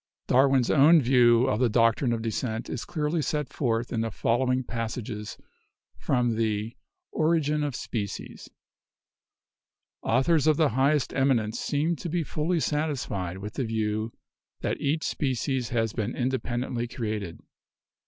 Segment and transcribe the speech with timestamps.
[0.25, 4.63] Darwin's own view of the doctrine of descent is clearly set forth in the following
[4.63, 5.37] passages
[5.95, 6.75] from the
[7.11, 8.49] 'Origin of Species':
[10.01, 14.11] "Authors of the highest eminence seem to be fully satisfied with the view
[14.61, 17.37] that each species has been independently created.